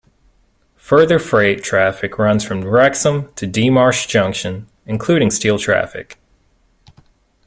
[0.77, 6.17] Further freight traffic runs from Wrexham to Dee Marsh Junction, including steel traffic.